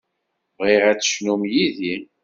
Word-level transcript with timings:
Bɣiɣ 0.57 0.83
ad 0.91 0.99
tecnum 0.99 1.43
yid-i. 1.53 1.95